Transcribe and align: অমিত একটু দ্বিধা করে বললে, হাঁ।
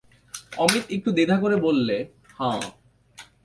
অমিত 0.57 0.83
একটু 0.89 1.11
দ্বিধা 1.11 1.35
করে 1.39 1.55
বললে, 1.55 1.97
হাঁ। 2.39 2.61